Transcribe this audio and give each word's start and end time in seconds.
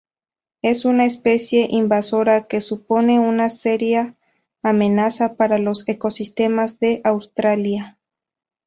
Es 0.63 0.83
una 0.85 1.05
especie 1.05 1.67
invasora 1.69 2.47
que 2.47 2.59
supone 2.59 3.19
una 3.19 3.49
seria 3.49 4.15
amenaza 4.63 5.35
para 5.35 5.59
los 5.59 5.87
ecosistemas 5.87 6.79
de 6.79 7.01
Australia. 7.03 7.99